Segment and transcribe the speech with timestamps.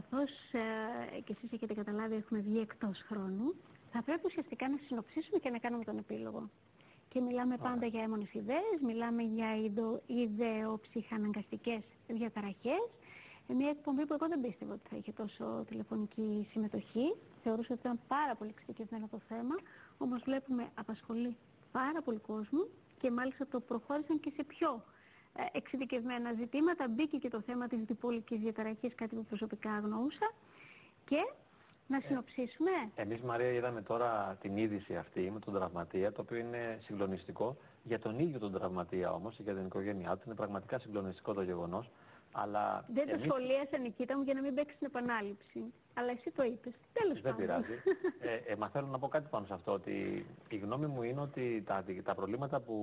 [0.00, 3.54] καθώς ε, και εσείς έχετε καταλάβει έχουμε βγει εκτός χρόνου,
[3.92, 6.50] θα πρέπει ουσιαστικά να συνοψίσουμε και να κάνουμε τον επίλογο.
[7.08, 12.82] Και μιλάμε πάντα για έμονες ιδέες, μιλάμε για ιδεο, ιδεοψυχαναγκαστικές διαταραχές.
[13.46, 17.16] Ε, μια εκπομπή που εγώ δεν πίστευα ότι θα είχε τόσο τηλεφωνική συμμετοχή.
[17.42, 19.54] Θεωρούσα ότι ήταν πάρα πολύ εξειδικευμένο το θέμα,
[19.98, 21.36] όμως βλέπουμε απασχολεί
[21.72, 22.68] πάρα πολύ κόσμο
[23.00, 24.89] και μάλιστα το προχώρησαν και σε πιο ε,
[25.52, 26.88] εξειδικευμένα ζητήματα.
[26.88, 30.30] Μπήκε και το θέμα της διπολικής διαταραχής, κάτι που προσωπικά αγνοούσα.
[31.04, 31.32] Και
[31.90, 32.70] να ε, συνοψίσουμε.
[32.94, 37.56] Ε, εμείς Μαρία είδαμε τώρα την είδηση αυτή με τον τραυματία, το οποίο είναι συγκλονιστικό.
[37.82, 41.90] Για τον ίδιο τον τραυματία όμως, για την οικογένειά του, είναι πραγματικά συγκλονιστικό το γεγονός.
[42.32, 43.26] Αλλά δεν εμείς...
[43.26, 45.72] το σχολίασα Νικήτα μου για να μην παίξει την επανάληψη.
[45.94, 46.72] Αλλά εσύ το είπες.
[46.92, 47.36] Τέλος πάντων.
[47.36, 47.82] Δεν πειράζει.
[48.32, 49.72] ε, ε, μα θέλω να πω κάτι πάνω σε αυτό.
[49.72, 52.74] Ότι η γνώμη μου είναι ότι τα, τα προβλήματα που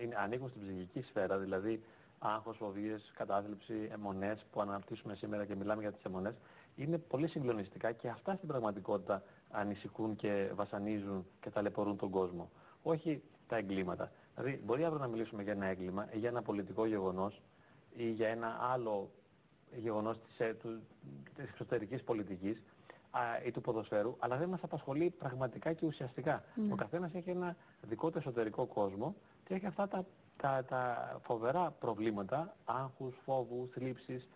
[0.00, 1.82] είναι, ανήκουν στην ψυχική σφαίρα, δηλαδή
[2.18, 6.34] άγχος, φοβίες, κατάθλιψη, αιμονές που αναπτύσσουμε σήμερα και μιλάμε για τις αιμονές,
[6.74, 12.50] είναι πολύ συγκλονιστικά και αυτά στην πραγματικότητα ανησυχούν και βασανίζουν και ταλαιπωρούν τον κόσμο.
[12.82, 14.12] Όχι τα εγκλήματα.
[14.34, 17.42] Δηλαδή μπορεί αύριο να μιλήσουμε για ένα έγκλημα ή για ένα πολιτικό γεγονός
[17.96, 19.10] ή για ένα άλλο
[19.76, 20.82] γεγονός της, ε, του,
[21.34, 22.62] της εξωτερικής πολιτικής
[23.10, 26.44] α, ή του ποδοσφαίρου, αλλά δεν μας απασχολεί πραγματικά και ουσιαστικά.
[26.54, 26.72] Ναι.
[26.72, 29.14] Ο καθένας έχει ένα δικό του εσωτερικό κόσμο
[29.44, 34.28] και έχει αυτά τα, τα, τα φοβερά προβλήματα, άγχους, φόβους, θλίψεις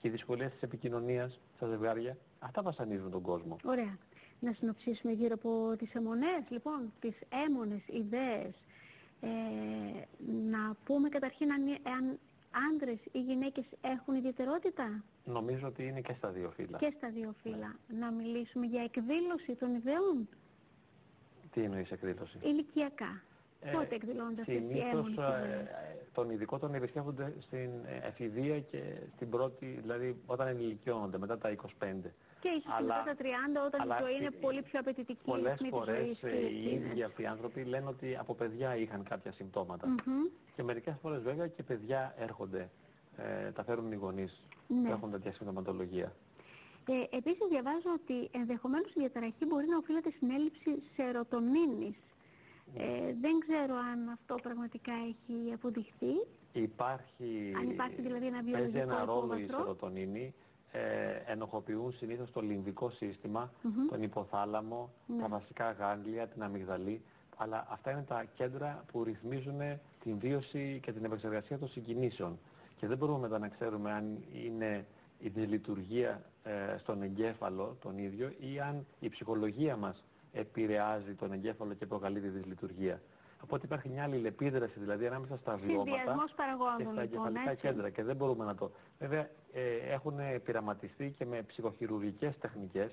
[0.00, 2.16] και δυσκολίες της επικοινωνίας στα ζευγάρια.
[2.38, 3.56] Αυτά βασανίζουν τον κόσμο.
[3.64, 3.98] Ωραία.
[4.40, 8.54] Να συνοψίσουμε γύρω από τις αιμονές, λοιπόν, τις έμονες ιδέες.
[9.20, 9.28] Ε,
[10.50, 11.62] να πούμε καταρχήν αν,
[11.98, 12.18] αν
[12.70, 16.78] άντρες ή γυναίκες έχουν ιδιαιτερότητα; Νομίζω ότι είναι και στα δύο φύλλα.
[16.78, 17.76] Και στα δύο φύλλα.
[17.88, 20.28] Να μιλήσουμε για εκδήλωση των ιδεών;
[21.50, 23.22] Τι εννοείς εκδήλωση; Ηλικιακά.
[23.60, 27.70] Ε, Πότε εκδηλώνονται αυτές οι έμονες ε, τον ειδικό τον επισκέφτονται στην
[28.02, 28.82] εφηβεία και
[29.14, 31.94] στην πρώτη, δηλαδή όταν ενηλικιώνονται μετά τα 25.
[32.46, 35.24] Και ίσως αλλά, μετά τα 30 όταν η ζωή είναι πολύ πιο απαιτητική.
[35.24, 39.94] Πολλές φορές ε, οι ίδιοι αυτοί οι άνθρωποι λένε ότι από παιδιά είχαν κάποια συμπτώματα.
[40.56, 42.70] Και μερικές φορές βέβαια και παιδιά έρχονται,
[43.16, 44.88] ε, τα φέρουν οι γονείς ναι.
[44.88, 46.12] που έχουν τέτοια συμπτωματολογία.
[46.88, 51.96] Ε, επίσης διαβάζω ότι ενδεχομένως η διαταραχή μπορεί να οφείλεται στην έλλειψη σερωτονίνης.
[52.74, 56.14] Ε, δεν ξέρω αν αυτό πραγματικά έχει αποδειχθεί.
[56.52, 60.34] Υπάρχει, αν υπάρχει δηλαδή ένα βιολογικό ένα ρόλο η σερωτονίνη.
[60.72, 63.52] Ε, ενοχοποιούν συνήθως το λιμβικό σύστημα,
[63.90, 65.22] τον υποθάλαμο, ναι.
[65.22, 67.02] τα βασικά γάγκλια, την αμυγδαλή
[67.36, 69.60] αλλά αυτά είναι τα κέντρα που ρυθμίζουν
[70.02, 72.38] την βίωση και την επεξεργασία των συγκινήσεων.
[72.76, 74.86] Και δεν μπορούμε μετά να ξέρουμε αν είναι
[75.18, 81.74] η δυσλειτουργία ε, στον εγκέφαλο τον ίδιο ή αν η ψυχολογία μας επηρεάζει τον εγκέφαλο
[81.74, 83.02] και προκαλεί τη δυσλειτουργία.
[83.42, 88.02] Οπότε υπάρχει μια άλλη λεπίδραση δηλαδή ανάμεσα στα βιώματα και στα λοιπόν, εγκεφαλικά κέντρα και
[88.02, 88.72] δεν μπορούμε να το...
[88.98, 89.30] Βέβαια ε,
[89.90, 92.90] έχουν πειραματιστεί και με ψυχοχειρουργικές τεχνικές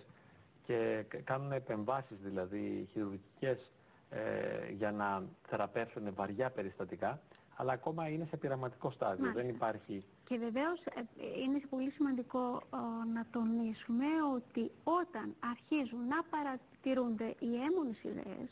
[0.66, 3.72] και κάνουν επεμβάσεις δηλαδή χειρουργικές
[4.10, 7.22] ε, για να θεραπεύσουν βαριά περιστατικά,
[7.56, 9.32] αλλά ακόμα είναι σε πειραματικό στάδιο.
[9.32, 10.06] Δεν υπάρχει...
[10.28, 11.02] Και βεβαίως ε,
[11.44, 12.62] είναι πολύ σημαντικό
[13.14, 18.50] να τονίσουμε ότι όταν αρχίζουν να παρατηρούνται οι έμονες ιδέες,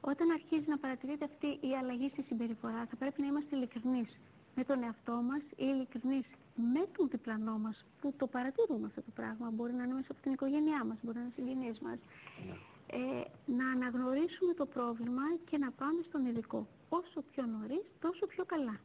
[0.00, 4.18] όταν αρχίζει να παρατηρείται αυτή η αλλαγή στη συμπεριφορά, θα πρέπει να είμαστε ειλικρινείς
[4.54, 9.10] με τον εαυτό μας ή ειλικρινείς με τον διπλανό μας που το παρατηρούμε αυτό το
[9.14, 9.50] πράγμα.
[9.50, 11.98] Μπορεί να είναι μέσα από την οικογένειά μας, μπορεί να είναι συγγενείς μας.
[12.46, 12.54] Ναι
[12.94, 16.66] ε, να αναγνωρίσουμε το πρόβλημα και να πάμε στον ειδικό.
[16.88, 18.80] Όσο πιο νωρίς, τόσο πιο καλά.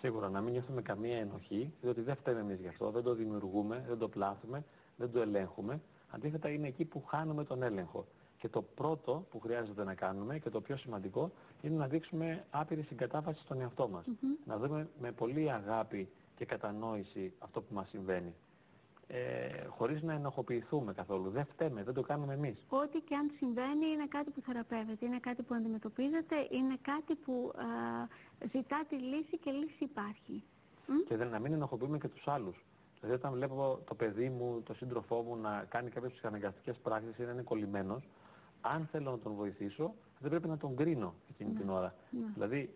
[0.00, 3.84] Σίγουρα, να μην νιώθουμε καμία ενοχή, διότι δεν φταίμε εμείς γι' αυτό, δεν το δημιουργούμε,
[3.88, 4.64] δεν το πλάθουμε,
[4.96, 5.80] δεν το ελέγχουμε.
[6.10, 8.06] Αντίθετα είναι εκεί που χάνουμε τον έλεγχο.
[8.36, 12.82] Και το πρώτο που χρειάζεται να κάνουμε και το πιο σημαντικό είναι να δείξουμε άπειρη
[12.82, 14.04] συγκατάβαση στον εαυτό μας.
[14.44, 16.08] Να δούμε με πολύ αγάπη
[16.40, 18.34] και κατανόηση αυτό που μας συμβαίνει
[19.06, 21.30] ε, χωρίς να ενοχοποιηθούμε καθόλου.
[21.30, 22.66] Δεν φταίμε, δεν το κάνουμε εμείς.
[22.68, 27.52] Ό,τι και αν συμβαίνει είναι κάτι που θεραπεύεται, είναι κάτι που αντιμετωπίζεται, είναι κάτι που
[27.54, 27.64] α,
[28.52, 30.42] ζητά τη λύση και λύση υπάρχει.
[31.08, 32.64] Και δεν, να μην ενοχοποιούμε και τους άλλους.
[33.00, 37.22] Δηλαδή όταν βλέπω το παιδί μου, το σύντροφό μου να κάνει κάποιες ψυχαναγκαστικές πράξεις ή
[37.22, 38.08] να είναι κολλημένος,
[38.60, 41.72] αν θέλω να τον βοηθήσω, δεν πρέπει να τον κρίνω εκείνη την ναι.
[41.72, 41.94] ώρα.
[42.10, 42.26] Ναι.
[42.34, 42.74] Δηλαδή,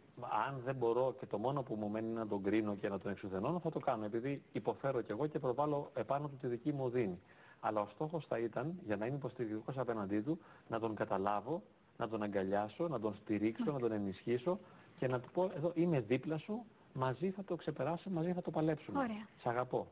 [0.48, 2.98] αν δεν μπορώ και το μόνο που μου μένει είναι να τον κρίνω και να
[2.98, 6.72] τον εξουθενώνω, θα το κάνω, επειδή υποφέρω κι εγώ και προβάλλω επάνω του τη δική
[6.72, 7.20] μου οδύνη.
[7.60, 10.38] Αλλά ο στόχος θα ήταν, για να είμαι υποστηρικτικός απέναντί του,
[10.68, 11.62] να τον καταλάβω,
[11.96, 14.58] να τον αγκαλιάσω, να τον στηρίξω, να τον ενισχύσω
[14.98, 18.50] και να του πω, εδώ είμαι δίπλα σου, μαζί θα το ξεπεράσουμε, μαζί θα το
[18.50, 18.98] παλέψουμε.
[18.98, 19.26] Ωραία.
[19.42, 19.88] Σ' αγαπώ.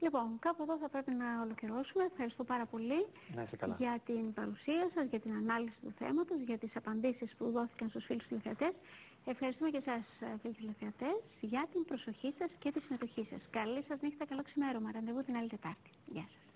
[0.00, 2.04] Λοιπόν, κάπου εδώ θα πρέπει να ολοκληρώσουμε.
[2.04, 3.06] Ευχαριστώ πάρα πολύ
[3.78, 8.04] για την παρουσία σας, για την ανάλυση του θέματος, για τις απαντήσεις που δόθηκαν στους
[8.04, 8.72] φίλους τηλεθεατές.
[9.24, 10.02] Ευχαριστούμε και εσάς
[10.42, 13.40] φίλοι τηλεθεατές για την προσοχή σας και τη συμμετοχή σας.
[13.50, 14.92] Καλή σας νύχτα, καλό ξημέρωμα.
[14.92, 15.90] Ραντεβού την άλλη Τετάρτη.
[16.06, 16.47] Γεια σας.